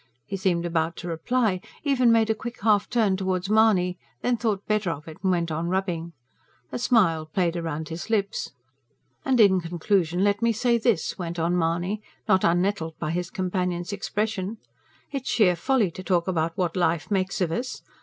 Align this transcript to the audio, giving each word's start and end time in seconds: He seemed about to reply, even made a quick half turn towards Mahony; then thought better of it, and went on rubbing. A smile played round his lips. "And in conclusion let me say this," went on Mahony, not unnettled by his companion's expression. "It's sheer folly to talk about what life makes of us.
He 0.25 0.35
seemed 0.35 0.65
about 0.65 0.95
to 0.95 1.07
reply, 1.07 1.61
even 1.83 2.11
made 2.11 2.31
a 2.31 2.33
quick 2.33 2.59
half 2.63 2.89
turn 2.89 3.15
towards 3.15 3.51
Mahony; 3.51 3.99
then 4.23 4.35
thought 4.35 4.65
better 4.65 4.89
of 4.89 5.07
it, 5.07 5.19
and 5.21 5.29
went 5.31 5.51
on 5.51 5.67
rubbing. 5.69 6.13
A 6.71 6.79
smile 6.79 7.27
played 7.27 7.55
round 7.55 7.89
his 7.89 8.09
lips. 8.09 8.49
"And 9.23 9.39
in 9.39 9.61
conclusion 9.61 10.23
let 10.23 10.41
me 10.41 10.53
say 10.53 10.79
this," 10.79 11.19
went 11.19 11.37
on 11.37 11.55
Mahony, 11.55 12.01
not 12.27 12.43
unnettled 12.43 12.95
by 12.97 13.11
his 13.11 13.29
companion's 13.29 13.93
expression. 13.93 14.57
"It's 15.11 15.29
sheer 15.29 15.55
folly 15.55 15.91
to 15.91 16.01
talk 16.01 16.27
about 16.27 16.57
what 16.57 16.75
life 16.75 17.11
makes 17.11 17.39
of 17.39 17.51
us. 17.51 17.83